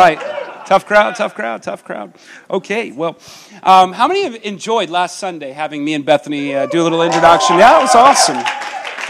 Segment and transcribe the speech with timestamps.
[0.00, 0.18] Right.
[0.64, 2.14] Tough crowd, tough crowd, tough crowd.
[2.48, 3.18] Okay, well,
[3.62, 7.02] um, how many have enjoyed last Sunday having me and Bethany uh, do a little
[7.02, 7.58] introduction?
[7.58, 8.38] Yeah, it was awesome.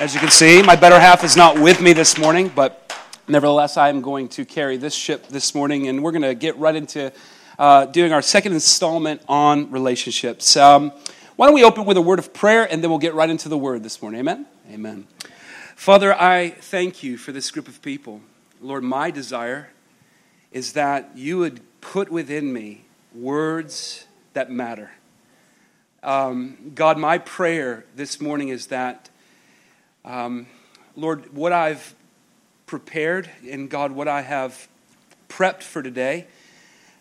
[0.00, 2.92] As you can see, my better half is not with me this morning, but
[3.28, 6.58] nevertheless, I am going to carry this ship this morning, and we're going to get
[6.58, 7.12] right into
[7.56, 10.56] uh, doing our second installment on relationships.
[10.56, 10.90] Um,
[11.36, 13.48] why don't we open with a word of prayer, and then we'll get right into
[13.48, 14.18] the word this morning?
[14.18, 14.44] Amen?
[14.68, 15.06] Amen.
[15.76, 18.22] Father, I thank you for this group of people.
[18.60, 19.68] Lord, my desire
[20.52, 22.82] is that you would put within me
[23.14, 24.90] words that matter.
[26.02, 29.10] Um, God, my prayer this morning is that,
[30.04, 30.46] um,
[30.96, 31.94] Lord, what I've
[32.66, 34.68] prepared and God, what I have
[35.28, 36.26] prepped for today,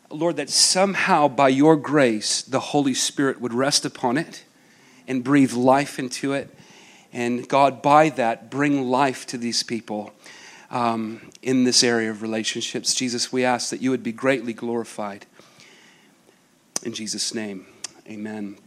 [0.09, 4.43] Lord, that somehow by your grace, the Holy Spirit would rest upon it
[5.07, 6.53] and breathe life into it.
[7.13, 10.13] And God, by that, bring life to these people
[10.71, 12.93] um, in this area of relationships.
[12.93, 15.25] Jesus, we ask that you would be greatly glorified.
[16.83, 17.65] In Jesus' name,
[18.07, 18.57] amen.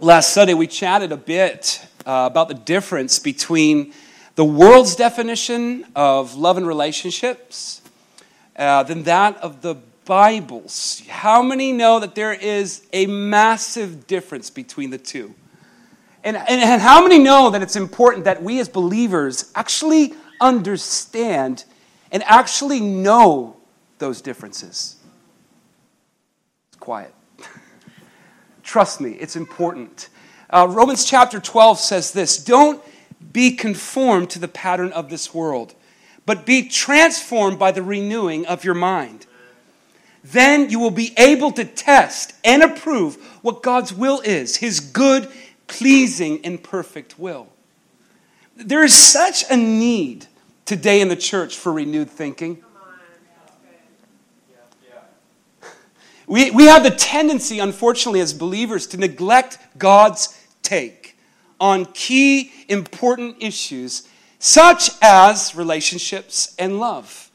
[0.00, 3.92] Last Sunday, we chatted a bit uh, about the difference between
[4.34, 7.82] the world's definition of love and relationships
[8.56, 11.02] uh, than that of the Bible's.
[11.08, 15.34] How many know that there is a massive difference between the two?
[16.24, 21.64] And, and, and how many know that it's important that we as believers actually understand
[22.10, 23.56] and actually know
[23.98, 24.96] those differences.
[26.68, 27.14] It's quiet.
[28.62, 30.08] Trust me, it's important.
[30.48, 32.82] Uh, Romans chapter 12 says this Don't
[33.32, 35.74] be conformed to the pattern of this world,
[36.26, 39.26] but be transformed by the renewing of your mind.
[40.22, 45.30] Then you will be able to test and approve what God's will is, his good,
[45.66, 47.48] pleasing, and perfect will.
[48.56, 50.26] There is such a need
[50.70, 52.62] today in the church for renewed thinking.
[56.28, 61.18] We, we have the tendency, unfortunately, as believers, to neglect God's take
[61.58, 64.06] on key important issues
[64.38, 67.32] such as relationships and love.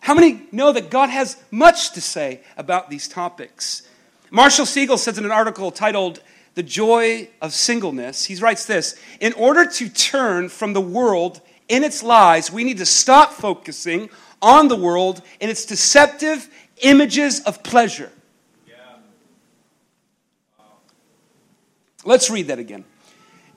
[0.00, 3.86] How many know that God has much to say about these topics?
[4.32, 6.20] Marshall Segal says in an article titled
[6.56, 11.84] The Joy of Singleness, he writes this In order to turn from the world in
[11.84, 14.10] its lies, we need to stop focusing
[14.40, 16.48] on the world and its deceptive
[16.82, 18.10] images of pleasure.
[22.04, 22.84] Let's read that again.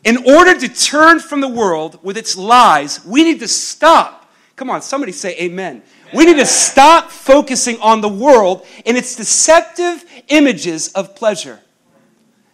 [0.03, 4.31] In order to turn from the world with its lies, we need to stop.
[4.55, 5.83] Come on, somebody say amen.
[6.13, 11.59] We need to stop focusing on the world and its deceptive images of pleasure.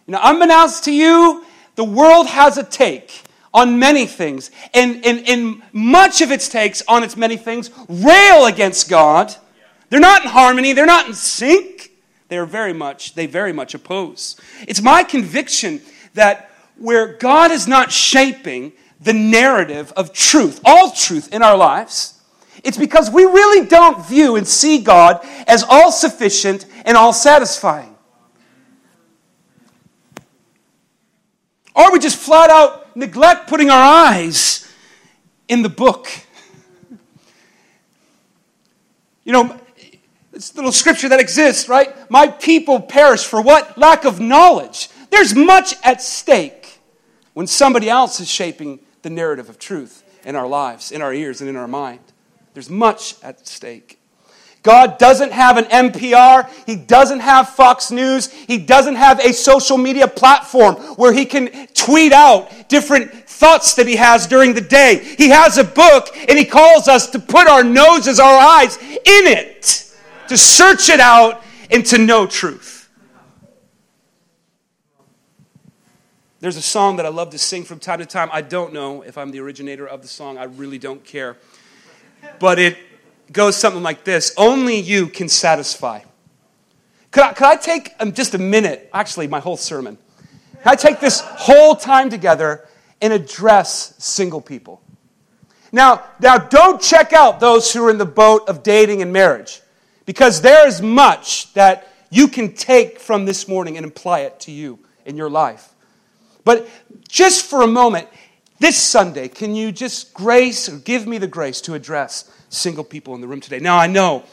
[0.06, 1.44] Know, unbeknownst to you,
[1.74, 6.82] the world has a take on many things, and, and, and much of its takes
[6.88, 9.34] on its many things rail against God.
[9.88, 11.92] They're not in harmony, they're not in sync.
[12.28, 14.36] They're very much, they very much oppose.
[14.66, 15.80] It's my conviction
[16.14, 22.20] that where God is not shaping the narrative of truth, all truth in our lives,
[22.64, 27.94] it's because we really don't view and see God as all sufficient and all satisfying.
[31.74, 34.66] Or we just flat out neglect putting our eyes
[35.48, 36.08] in the book.
[39.24, 39.60] You know,
[40.32, 42.10] a little scripture that exists, right?
[42.10, 43.76] My people perish for what?
[43.78, 44.88] Lack of knowledge.
[45.10, 46.80] There's much at stake
[47.34, 51.40] when somebody else is shaping the narrative of truth in our lives, in our ears,
[51.40, 52.00] and in our mind.
[52.54, 53.95] There's much at stake.
[54.66, 56.50] God doesn't have an NPR.
[56.66, 58.32] He doesn't have Fox News.
[58.32, 63.86] He doesn't have a social media platform where he can tweet out different thoughts that
[63.86, 65.14] he has during the day.
[65.16, 68.98] He has a book and he calls us to put our noses, our eyes in
[69.04, 69.94] it,
[70.26, 72.90] to search it out and to know truth.
[76.40, 78.30] There's a song that I love to sing from time to time.
[78.32, 81.36] I don't know if I'm the originator of the song, I really don't care.
[82.40, 82.76] But it
[83.32, 86.00] goes something like this Only you can satisfy.
[87.10, 89.96] Could I, could I take um, just a minute, actually, my whole sermon?
[90.62, 92.68] Can I take this whole time together
[93.00, 94.82] and address single people?
[95.72, 99.60] Now, now, don't check out those who are in the boat of dating and marriage,
[100.04, 104.52] because there is much that you can take from this morning and apply it to
[104.52, 105.74] you in your life.
[106.44, 106.68] But
[107.08, 108.08] just for a moment,
[108.58, 113.14] this Sunday, can you just grace or give me the grace to address single people
[113.14, 113.58] in the room today.
[113.58, 114.24] Now, I know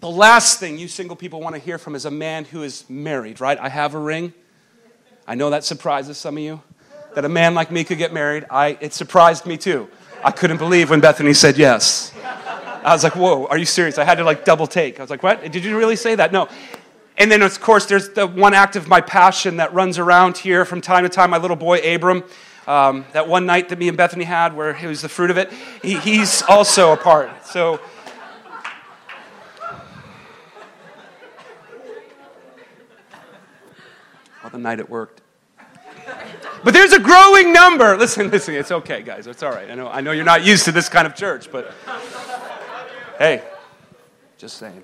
[0.00, 2.88] the last thing you single people want to hear from is a man who is
[2.88, 3.58] married, right?
[3.58, 4.32] I have a ring.
[5.26, 6.62] I know that surprises some of you
[7.14, 8.44] that a man like me could get married.
[8.50, 9.88] I, it surprised me too.
[10.22, 12.12] I couldn't believe when Bethany said yes.
[12.84, 13.98] I was like, whoa, are you serious?
[13.98, 15.00] I had to like double take.
[15.00, 15.50] I was like, what?
[15.50, 16.32] Did you really say that?
[16.32, 16.48] No.
[17.16, 20.64] And then, of course, there's the one act of my passion that runs around here
[20.64, 21.30] from time to time.
[21.30, 22.22] My little boy, Abram,
[22.68, 25.38] um, that one night that me and Bethany had where it was the fruit of
[25.38, 25.50] it,
[25.82, 27.46] he, he's also a part.
[27.46, 27.80] So,
[34.42, 35.22] well, the night it worked.
[36.62, 37.96] But there's a growing number.
[37.96, 39.26] Listen, listen, it's okay, guys.
[39.26, 39.70] It's all right.
[39.70, 41.72] I know, I know you're not used to this kind of church, but
[43.18, 43.42] hey,
[44.36, 44.82] just saying.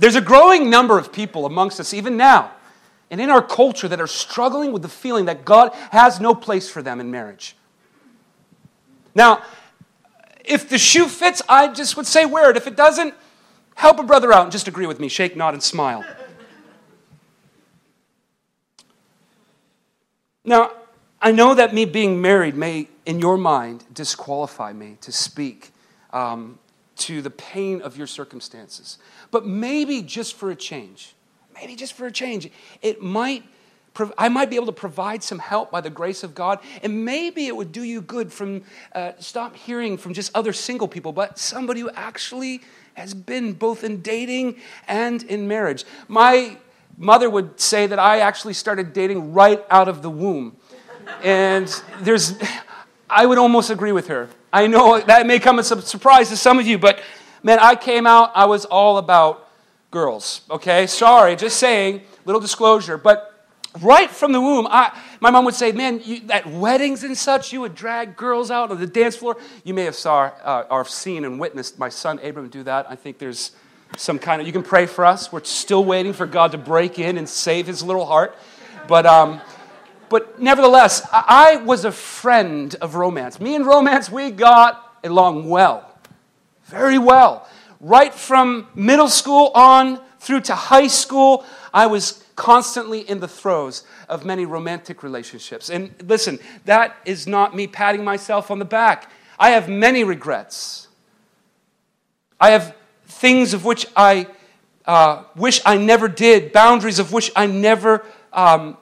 [0.00, 2.50] There's a growing number of people amongst us, even now,
[3.12, 6.68] and in our culture, that are struggling with the feeling that God has no place
[6.68, 7.54] for them in marriage.
[9.14, 9.42] Now,
[10.44, 12.56] if the shoe fits, I just would say wear it.
[12.56, 13.14] If it doesn't,
[13.74, 15.08] help a brother out and just agree with me.
[15.08, 16.04] Shake, nod, and smile.
[20.44, 20.72] Now,
[21.20, 25.70] I know that me being married may, in your mind, disqualify me to speak
[26.12, 26.58] um,
[26.96, 28.98] to the pain of your circumstances.
[29.30, 31.14] But maybe just for a change,
[31.54, 32.50] maybe just for a change,
[32.80, 33.44] it might.
[34.16, 37.46] I might be able to provide some help by the grace of God, and maybe
[37.46, 38.62] it would do you good from
[38.94, 42.62] uh, stop hearing from just other single people, but somebody who actually
[42.94, 44.56] has been both in dating
[44.88, 45.84] and in marriage.
[46.08, 46.56] My
[46.96, 50.56] mother would say that I actually started dating right out of the womb.
[51.22, 51.68] And
[52.00, 52.34] there's,
[53.08, 54.28] I would almost agree with her.
[54.52, 57.00] I know that may come as a surprise to some of you, but
[57.42, 59.41] man, I came out, I was all about
[59.92, 60.88] girls, okay?
[60.88, 62.98] Sorry, just saying, little disclosure.
[62.98, 63.46] But
[63.80, 67.52] right from the womb, I, my mom would say, man, you, at weddings and such,
[67.52, 69.36] you would drag girls out on the dance floor.
[69.62, 72.90] You may have saw, uh, or seen and witnessed my son Abram do that.
[72.90, 73.52] I think there's
[73.96, 75.30] some kind of, you can pray for us.
[75.30, 78.34] We're still waiting for God to break in and save his little heart.
[78.88, 79.40] But, um,
[80.08, 83.38] but nevertheless, I was a friend of romance.
[83.38, 85.98] Me and romance, we got along well,
[86.64, 87.46] very well.
[87.82, 91.44] Right from middle school on through to high school,
[91.74, 95.68] I was constantly in the throes of many romantic relationships.
[95.68, 99.10] And listen, that is not me patting myself on the back.
[99.36, 100.86] I have many regrets.
[102.40, 104.28] I have things of which I
[104.86, 108.76] uh, wish I never did, boundaries of which I never, um,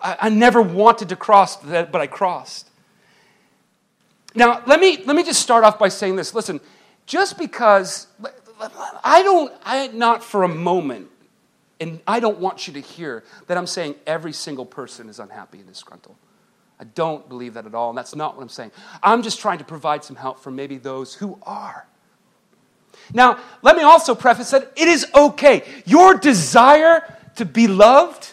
[0.00, 2.70] I, I never wanted to cross, but I crossed.
[4.34, 6.34] Now, let me, let me just start off by saying this.
[6.34, 6.60] Listen,
[7.12, 8.06] just because
[9.04, 11.10] I don't, I, not for a moment,
[11.78, 15.58] and I don't want you to hear that I'm saying every single person is unhappy
[15.58, 16.16] and disgruntled.
[16.80, 18.70] I don't believe that at all, and that's not what I'm saying.
[19.02, 21.86] I'm just trying to provide some help for maybe those who are.
[23.12, 25.64] Now, let me also preface that it is okay.
[25.84, 28.32] Your desire to be loved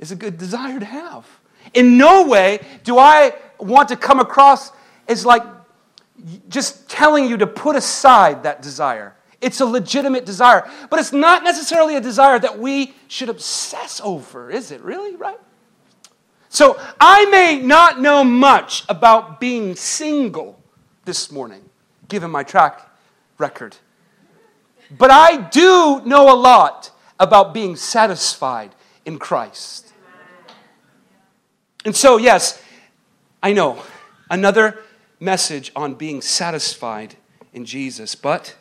[0.00, 1.24] is a good desire to have.
[1.72, 4.72] In no way do I want to come across
[5.06, 5.44] as like
[6.48, 9.14] just telling you to put aside that desire.
[9.40, 14.50] It's a legitimate desire, but it's not necessarily a desire that we should obsess over,
[14.50, 15.38] is it really, right?
[16.48, 20.58] So I may not know much about being single
[21.04, 21.62] this morning,
[22.08, 22.90] given my track
[23.38, 23.76] record.
[24.90, 28.74] But I do know a lot about being satisfied
[29.04, 29.92] in Christ.
[31.84, 32.60] And so, yes,
[33.42, 33.82] I know
[34.30, 34.82] another
[35.20, 37.16] message on being satisfied
[37.52, 38.56] in Jesus, but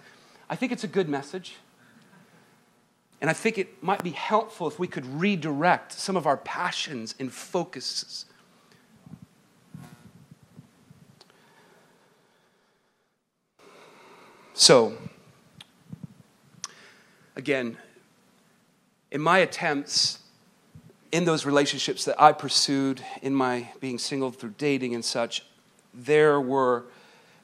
[0.50, 1.56] I think it's a good message.
[3.20, 7.16] And I think it might be helpful if we could redirect some of our passions
[7.20, 8.26] and focuses.
[14.54, 14.98] So,
[17.36, 17.78] again,
[19.12, 20.20] in my attempts
[21.12, 25.46] in those relationships that I pursued in my being single through dating and such,
[25.98, 26.86] there were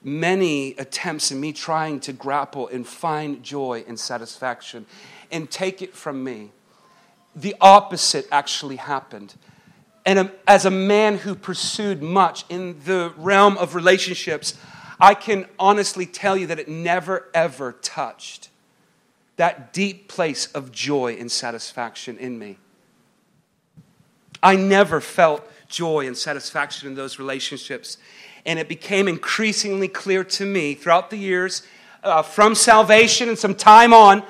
[0.03, 4.85] many attempts in me trying to grapple and find joy and satisfaction
[5.31, 6.51] and take it from me.
[7.35, 9.33] The opposite actually happened.
[10.05, 14.55] And um, as a man who pursued much in the realm of relationships,
[14.99, 18.49] I can honestly tell you that it never ever touched
[19.37, 22.57] that deep place of joy and satisfaction in me.
[24.43, 27.97] I never felt joy and satisfaction in those relationships.
[28.45, 31.63] And it became increasingly clear to me throughout the years,
[32.03, 34.23] uh, from salvation and some time on,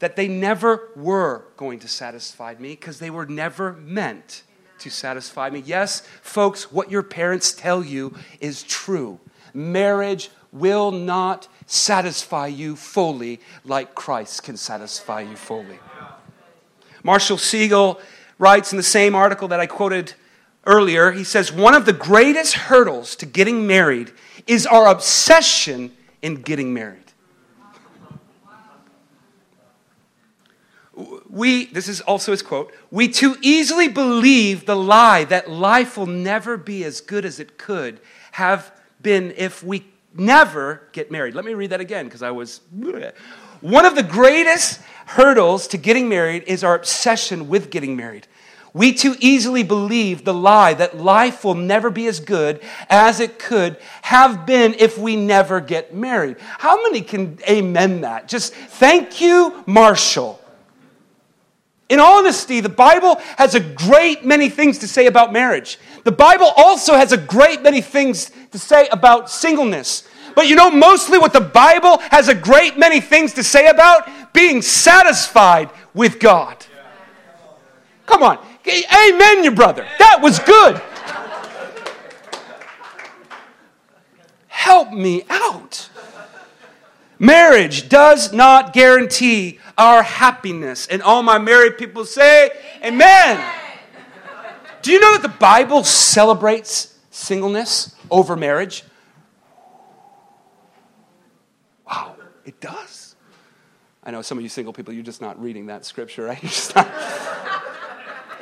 [0.00, 4.42] that they never were going to satisfy me because they were never meant
[4.78, 5.62] to satisfy me.
[5.64, 9.20] Yes, folks, what your parents tell you is true.
[9.52, 15.78] Marriage will not satisfy you fully like Christ can satisfy you fully.
[17.02, 18.00] Marshall Segal
[18.38, 20.14] writes in the same article that I quoted
[20.70, 24.12] earlier, he says, One of the greatest hurdles to getting married
[24.46, 27.04] is our obsession in getting married.
[31.28, 36.06] We, this is also his quote, we too easily believe the lie that life will
[36.06, 38.00] never be as good as it could
[38.32, 41.34] have been if we never get married.
[41.34, 42.60] Let me read that again because I was.
[43.60, 48.26] One of the greatest hurdles to getting married is our obsession with getting married.
[48.72, 53.38] We too easily believe the lie that life will never be as good as it
[53.38, 56.36] could have been if we never get married.
[56.38, 58.28] How many can amen that?
[58.28, 60.40] Just thank you, Marshall.
[61.88, 65.76] In honesty, the Bible has a great many things to say about marriage.
[66.04, 70.06] The Bible also has a great many things to say about singleness.
[70.36, 74.08] But you know, mostly what the Bible has a great many things to say about
[74.32, 76.64] being satisfied with God.
[78.06, 78.38] Come on.
[78.66, 79.86] Amen, your brother.
[79.98, 80.80] That was good.
[84.48, 85.88] Help me out.
[87.18, 90.86] Marriage does not guarantee our happiness.
[90.86, 92.50] And all my married people say,
[92.84, 93.36] Amen.
[93.36, 93.54] Amen.
[94.82, 98.84] Do you know that the Bible celebrates singleness over marriage?
[101.86, 103.16] Wow, it does.
[104.02, 106.38] I know some of you single people, you're just not reading that scripture, right?
[106.42, 106.86] You're just not.
[106.86, 106.96] and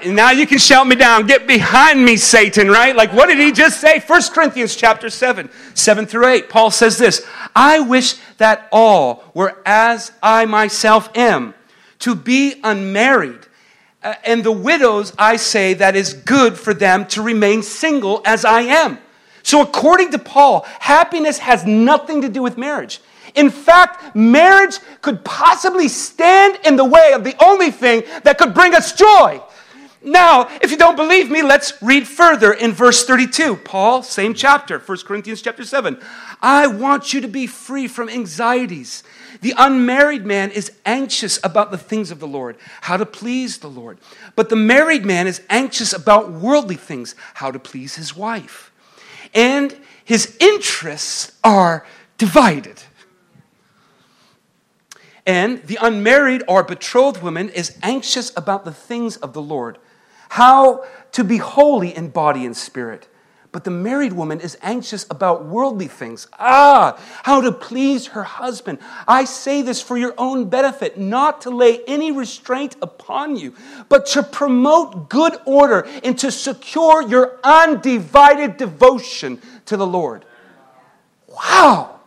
[0.07, 1.27] now you can shout me down.
[1.27, 2.95] Get behind me, Satan, right?
[2.95, 4.01] Like, what did he just say?
[4.01, 6.49] 1 Corinthians chapter 7, 7 through 8.
[6.49, 11.55] Paul says this I wish that all were as I myself am,
[12.01, 13.41] to be unmarried.
[14.03, 18.45] Uh, and the widows, I say that is good for them to remain single as
[18.45, 18.99] I am.
[19.43, 23.01] So, according to Paul, happiness has nothing to do with marriage.
[23.35, 28.55] In fact, marriage could possibly stand in the way of the only thing that could
[28.55, 29.41] bring us joy
[30.03, 33.57] now, if you don't believe me, let's read further in verse 32.
[33.57, 36.01] Paul, same chapter, 1 Corinthians chapter 7.
[36.41, 39.03] I want you to be free from anxieties.
[39.41, 43.69] The unmarried man is anxious about the things of the Lord, how to please the
[43.69, 43.99] Lord.
[44.37, 48.73] But the married man is anxious about worldly things, how to please his wife.
[49.35, 51.85] And his interests are
[52.19, 52.83] divided.
[55.27, 59.79] And the unmarried or betrothed woman is anxious about the things of the Lord
[60.29, 63.09] how to be holy in body and spirit.
[63.51, 66.29] But the married woman is anxious about worldly things.
[66.39, 68.79] Ah, how to please her husband.
[69.07, 73.55] I say this for your own benefit, not to lay any restraint upon you,
[73.89, 80.27] but to promote good order and to secure your undivided devotion to the Lord.
[81.27, 82.01] Wow.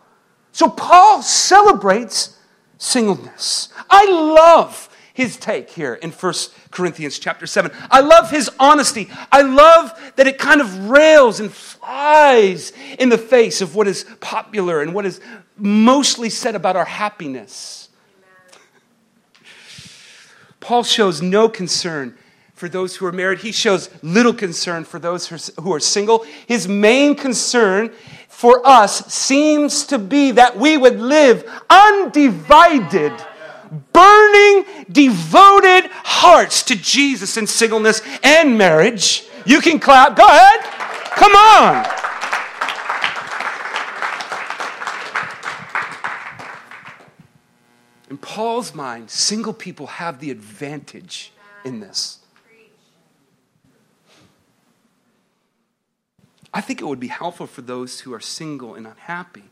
[0.52, 2.38] So Paul celebrates
[2.78, 3.68] singleness.
[3.90, 6.34] I love his take here in 1
[6.70, 7.70] Corinthians chapter 7.
[7.90, 9.10] I love his honesty.
[9.30, 14.04] I love that it kind of rails and flies in the face of what is
[14.20, 15.20] popular and what is
[15.56, 17.88] mostly said about our happiness.
[20.60, 22.16] Paul shows no concern
[22.54, 23.40] for those who are married.
[23.40, 26.24] He shows little concern for those who are single.
[26.46, 27.92] His main concern
[28.28, 33.12] for us seems to be that we would live undivided
[33.92, 39.24] burning, devoted hearts to Jesus in singleness and marriage.
[39.46, 40.16] You can clap.
[40.16, 40.60] Go ahead.
[41.16, 41.86] Come on.
[48.10, 51.32] In Paul's mind, single people have the advantage
[51.64, 52.18] in this.
[56.54, 59.44] I think it would be helpful for those who are single and unhappy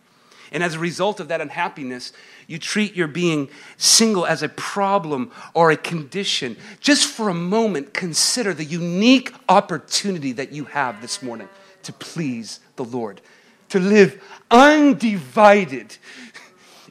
[0.53, 2.13] and as a result of that unhappiness,
[2.47, 6.57] you treat your being single as a problem or a condition.
[6.81, 11.49] Just for a moment, consider the unique opportunity that you have this morning
[11.85, 13.21] to please the Lord,
[13.69, 15.97] to live undivided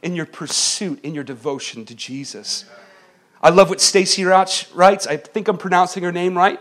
[0.02, 2.64] in your pursuit, in your devotion to Jesus.
[3.42, 4.66] I love what Stacy writes.
[5.06, 6.60] I think I'm pronouncing her name right.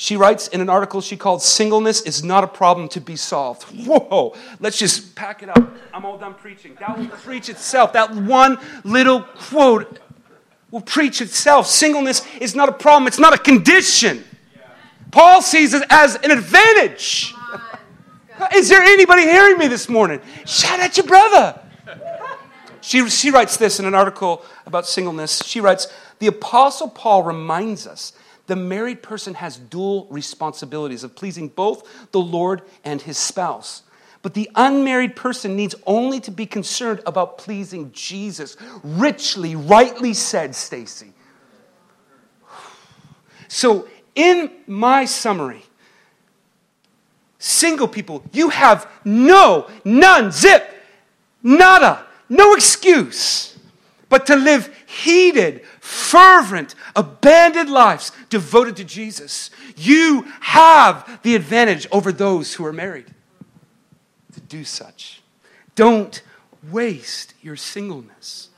[0.00, 3.64] She writes in an article she called Singleness is Not a Problem to Be Solved.
[3.86, 5.76] Whoa, let's just pack it up.
[5.92, 6.74] I'm all done preaching.
[6.80, 7.92] That will preach itself.
[7.92, 10.00] That one little quote
[10.70, 11.66] will preach itself.
[11.66, 14.24] Singleness is not a problem, it's not a condition.
[15.10, 17.34] Paul sees it as an advantage.
[18.54, 20.22] Is there anybody hearing me this morning?
[20.46, 21.60] Shout at your brother.
[22.80, 25.42] She, she writes this in an article about singleness.
[25.44, 28.14] She writes The Apostle Paul reminds us
[28.50, 33.84] the married person has dual responsibilities of pleasing both the Lord and his spouse.
[34.22, 38.56] But the unmarried person needs only to be concerned about pleasing Jesus.
[38.82, 41.12] Richly, rightly said, Stacy.
[43.46, 45.62] So, in my summary,
[47.38, 50.68] single people, you have no, none, zip,
[51.40, 52.04] Nada.
[52.28, 53.56] No excuse.
[54.10, 59.50] But to live heated, fervent, abandoned lives devoted to Jesus.
[59.76, 63.06] You have the advantage over those who are married
[64.34, 65.22] to do such.
[65.76, 66.22] Don't
[66.70, 68.48] waste your singleness.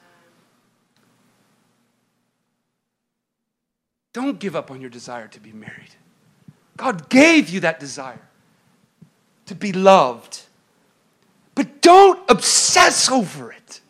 [4.14, 5.94] Don't give up on your desire to be married.
[6.78, 8.22] God gave you that desire
[9.46, 10.40] to be loved.
[11.54, 13.81] But don't obsess over it.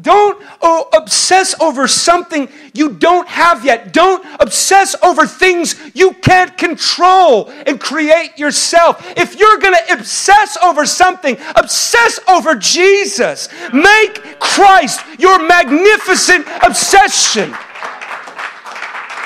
[0.00, 3.92] Don't oh, obsess over something you don't have yet.
[3.92, 9.04] Don't obsess over things you can't control and create yourself.
[9.16, 13.48] If you're going to obsess over something, obsess over Jesus.
[13.72, 17.52] Make Christ your magnificent obsession.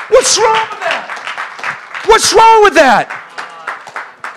[0.09, 2.03] What's wrong with that?
[2.07, 3.23] What's wrong with that?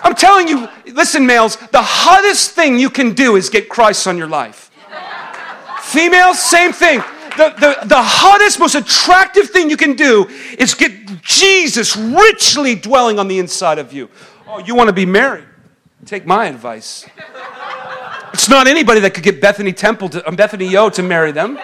[0.02, 4.16] I'm telling you, listen, males, the hottest thing you can do is get Christ on
[4.16, 4.69] your life.
[5.92, 7.00] Females, same thing.
[7.36, 10.28] The, the, the hottest, most attractive thing you can do
[10.58, 10.92] is get
[11.22, 14.08] Jesus richly dwelling on the inside of you.
[14.46, 15.44] Oh, you want to be married?
[16.04, 17.06] Take my advice.
[18.32, 21.58] It's not anybody that could get Bethany Temple to, um, Bethany Yo to marry them.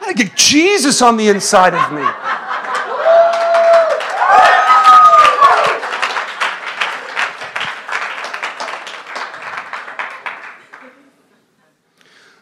[0.00, 2.06] I get Jesus on the inside of me.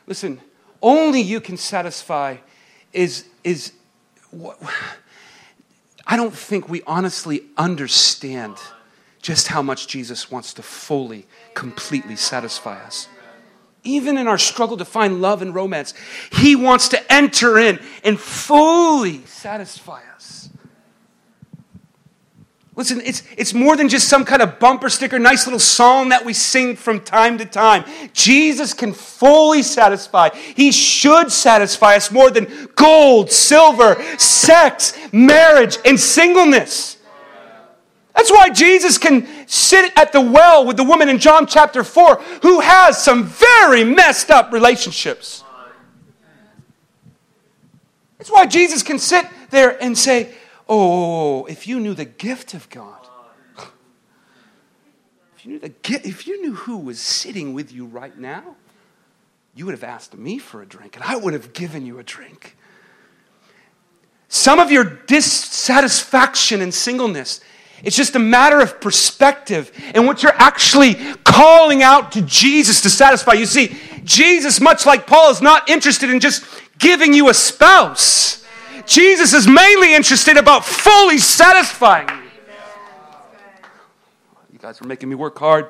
[0.06, 0.40] Listen,
[0.82, 2.36] only you can satisfy
[2.92, 3.72] is, is
[4.30, 4.58] what,
[6.06, 8.56] I don't think we honestly understand
[9.20, 13.08] just how much Jesus wants to fully, completely satisfy us.
[13.84, 15.94] Even in our struggle to find love and romance,
[16.32, 20.50] He wants to enter in and fully satisfy us.
[22.78, 26.24] Listen, it's, it's more than just some kind of bumper sticker, nice little song that
[26.24, 27.84] we sing from time to time.
[28.12, 30.28] Jesus can fully satisfy.
[30.32, 36.98] He should satisfy us more than gold, silver, sex, marriage, and singleness.
[38.14, 42.22] That's why Jesus can sit at the well with the woman in John chapter 4
[42.42, 45.42] who has some very messed up relationships.
[48.18, 50.32] That's why Jesus can sit there and say,
[50.68, 53.06] Oh, if you knew the gift of God.
[55.36, 55.72] If you knew, the,
[56.04, 58.56] if you knew who was sitting with you right now,
[59.54, 62.02] you would have asked me for a drink, and I would have given you a
[62.02, 62.56] drink.
[64.28, 67.40] Some of your dissatisfaction and singleness,
[67.82, 72.90] it's just a matter of perspective and what you're actually calling out to Jesus to
[72.90, 73.32] satisfy.
[73.34, 76.44] You see, Jesus, much like Paul, is not interested in just
[76.78, 78.37] giving you a spouse.
[78.88, 82.30] Jesus is mainly interested about fully satisfying you.
[84.50, 85.68] You guys are making me work hard.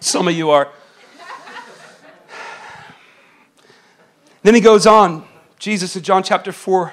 [0.00, 0.70] Some of you are.
[4.42, 5.26] Then he goes on.
[5.58, 6.92] Jesus in John chapter 4,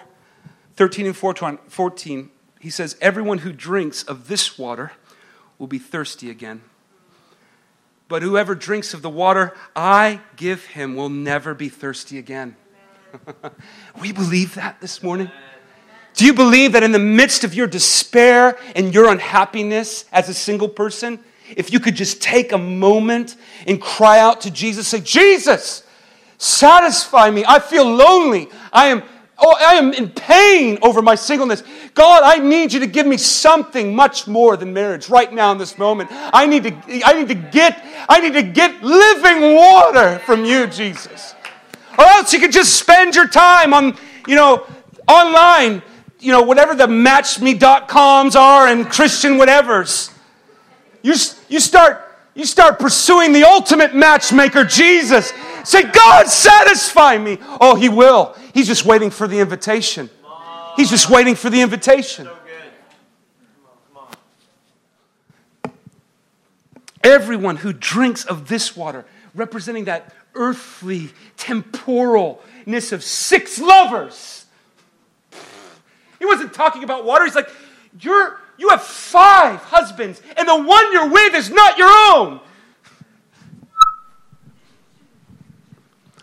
[0.78, 4.94] 13 and 14, he says, Everyone who drinks of this water
[5.60, 6.62] will be thirsty again.
[8.08, 12.56] But whoever drinks of the water I give him will never be thirsty again.
[14.02, 15.30] we believe that this morning.
[16.16, 20.34] Do you believe that in the midst of your despair and your unhappiness as a
[20.34, 21.20] single person,
[21.56, 23.36] if you could just take a moment
[23.68, 25.84] and cry out to Jesus, say, Jesus,
[26.38, 27.44] satisfy me.
[27.46, 28.48] I feel lonely.
[28.72, 29.04] I am,
[29.38, 31.64] oh, I am in pain over my singleness.
[31.94, 35.58] God, I need you to give me something much more than marriage right now in
[35.58, 36.10] this moment.
[36.12, 40.66] I need to, I need to get, I need to get living water from you,
[40.68, 41.36] Jesus.
[41.98, 43.98] Or else you could just spend your time on,
[44.28, 44.66] you know,
[45.08, 45.82] online
[46.26, 50.12] you know, whatever the matchme.coms are and Christian whatevers.
[51.04, 51.14] You,
[51.50, 52.02] you, start,
[52.34, 55.32] you start pursuing the ultimate matchmaker, Jesus.
[55.64, 57.38] Say, God, satisfy me.
[57.62, 58.36] Oh, He will.
[58.56, 60.10] He's just waiting for the invitation.
[60.76, 62.28] He's just waiting for the invitation.
[67.04, 74.45] Everyone who drinks of this water, representing that earthly temporalness of six lovers,
[76.36, 77.26] wasn't talking about water.
[77.26, 77.50] He's like,
[78.00, 82.40] You're, you have five husbands, and the one you're with is not your own.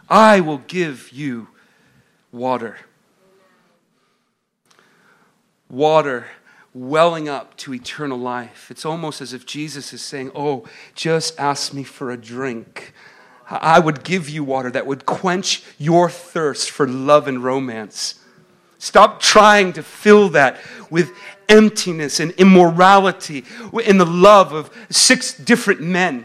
[0.09, 1.49] I will give you
[2.31, 2.77] water.
[5.71, 6.27] Water
[6.75, 8.71] welling up to eternal life.
[8.71, 12.93] It's almost as if Jesus is saying, Oh, just ask me for a drink.
[13.49, 18.22] I would give you water that would quench your thirst for love and romance.
[18.83, 21.13] Stop trying to fill that with
[21.49, 23.45] emptiness and immorality
[23.85, 26.25] in the love of six different men.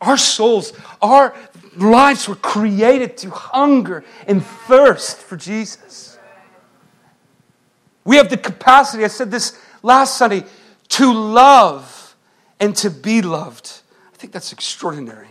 [0.00, 0.72] Our souls,
[1.02, 1.36] our
[1.76, 6.18] lives were created to hunger and thirst for Jesus.
[8.02, 10.44] We have the capacity, I said this last Sunday,
[10.88, 12.16] to love
[12.58, 13.82] and to be loved.
[14.14, 15.28] I think that's extraordinary.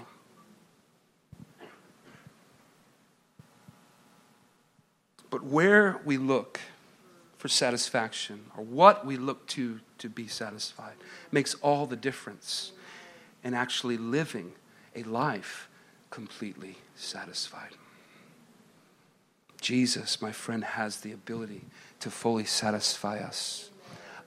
[5.29, 6.59] But where we look
[7.37, 10.95] for satisfaction or what we look to to be satisfied
[11.31, 12.71] makes all the difference
[13.43, 14.53] in actually living
[14.95, 15.69] a life
[16.09, 17.71] completely satisfied.
[19.59, 21.61] Jesus, my friend, has the ability
[21.99, 23.69] to fully satisfy us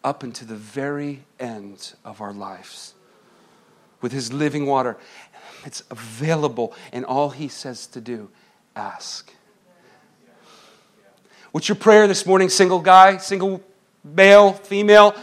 [0.02, 2.94] up into the very end of our lives
[4.00, 4.96] with his living water.
[5.64, 8.30] It's available, and all he says to do
[8.74, 9.32] ask.
[11.52, 13.60] What's your prayer this morning, single guy, single
[14.04, 15.14] male, female?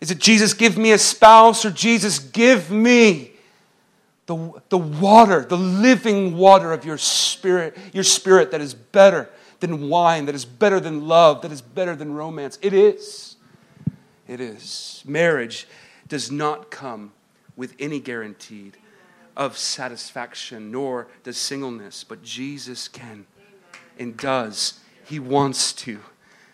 [0.00, 3.32] Is it Jesus, give me a spouse, or Jesus, give me
[4.26, 9.88] the, the water, the living water of your spirit, your spirit that is better than
[9.88, 12.58] wine, that is better than love, that is better than romance?
[12.60, 13.36] It is.
[14.26, 15.02] It is.
[15.06, 15.66] Marriage
[16.08, 17.12] does not come
[17.56, 18.72] with any guarantee
[19.36, 23.26] of satisfaction, nor does singleness, but Jesus can
[23.98, 24.80] and does.
[25.04, 26.00] He wants to.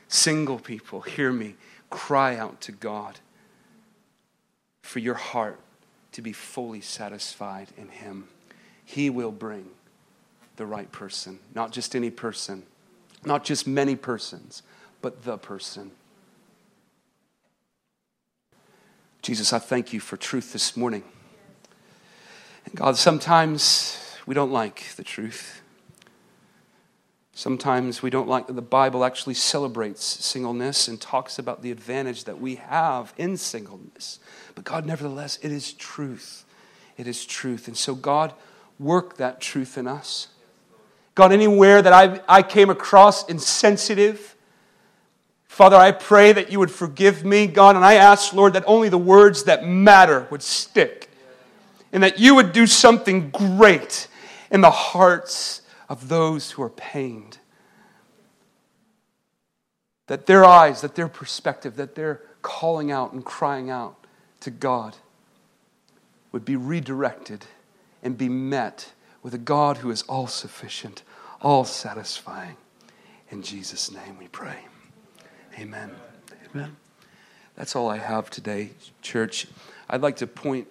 [0.08, 1.54] Single people, hear me,
[1.88, 3.20] cry out to God
[4.82, 5.60] for your heart
[6.12, 8.28] to be fully satisfied in Him.
[8.84, 9.70] He will bring
[10.56, 12.64] the right person, not just any person,
[13.24, 14.62] not just many persons,
[15.00, 15.92] but the person.
[19.22, 21.04] Jesus, I thank you for truth this morning.
[22.64, 25.59] And God, sometimes we don't like the truth.
[27.40, 32.24] Sometimes we don't like that the Bible actually celebrates singleness and talks about the advantage
[32.24, 34.20] that we have in singleness.
[34.54, 36.44] But God, nevertheless, it is truth.
[36.98, 37.66] It is truth.
[37.66, 38.34] And so, God,
[38.78, 40.28] work that truth in us.
[41.14, 44.36] God, anywhere that I, I came across insensitive,
[45.48, 48.90] Father, I pray that you would forgive me, God, and I ask, Lord, that only
[48.90, 51.08] the words that matter would stick
[51.90, 54.08] and that you would do something great
[54.50, 55.59] in the hearts
[55.90, 57.38] of those who are pained.
[60.06, 63.96] That their eyes, that their perspective, that their calling out and crying out
[64.40, 64.96] to God
[66.32, 67.44] would be redirected
[68.02, 71.02] and be met with a God who is all sufficient,
[71.42, 72.56] all satisfying.
[73.30, 74.64] In Jesus' name we pray.
[75.58, 75.90] Amen.
[76.54, 76.76] Amen.
[77.56, 78.70] That's all I have today,
[79.02, 79.48] church.
[79.88, 80.68] I'd like to point